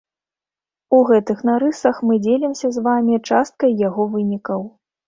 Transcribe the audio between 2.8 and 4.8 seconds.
вамі часткай яго вынікаў.